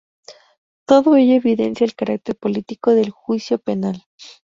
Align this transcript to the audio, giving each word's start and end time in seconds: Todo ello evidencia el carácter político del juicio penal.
Todo 0.87 1.15
ello 1.15 1.35
evidencia 1.35 1.85
el 1.85 1.93
carácter 1.93 2.35
político 2.35 2.89
del 2.95 3.11
juicio 3.11 3.59
penal. 3.59 4.03